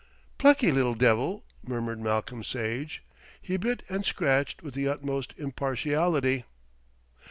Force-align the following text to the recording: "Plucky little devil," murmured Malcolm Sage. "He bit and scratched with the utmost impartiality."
"Plucky 0.39 0.71
little 0.71 0.95
devil," 0.95 1.43
murmured 1.61 1.99
Malcolm 1.99 2.43
Sage. 2.43 3.03
"He 3.39 3.55
bit 3.55 3.83
and 3.87 4.03
scratched 4.03 4.63
with 4.63 4.73
the 4.73 4.87
utmost 4.87 5.35
impartiality." 5.37 6.43